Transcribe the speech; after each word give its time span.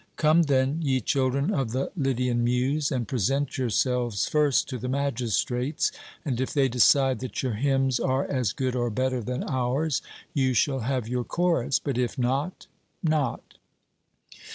Come 0.15 0.41
then, 0.41 0.79
ye 0.81 0.99
children 0.99 1.53
of 1.53 1.73
the 1.73 1.91
Lydian 1.95 2.43
Muse, 2.43 2.91
and 2.91 3.07
present 3.07 3.59
yourselves 3.59 4.27
first 4.27 4.67
to 4.69 4.79
the 4.79 4.89
magistrates, 4.89 5.91
and 6.25 6.41
if 6.41 6.51
they 6.55 6.67
decide 6.67 7.19
that 7.19 7.43
your 7.43 7.53
hymns 7.53 7.99
are 7.99 8.25
as 8.25 8.51
good 8.51 8.75
or 8.75 8.89
better 8.89 9.21
than 9.21 9.43
ours, 9.47 10.01
you 10.33 10.55
shall 10.55 10.79
have 10.79 11.07
your 11.07 11.23
chorus; 11.23 11.77
but 11.77 11.99
if 11.99 12.17
not, 12.17 12.65
not. 13.03 13.59